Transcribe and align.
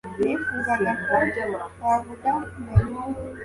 Nifuzaga 0.19 0.91
ko 1.03 1.13
wavuga 1.87 2.29
mbere. 2.61 2.87